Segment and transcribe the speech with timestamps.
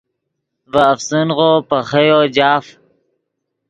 [0.71, 2.65] ڤے افسنغو پے خییو جاف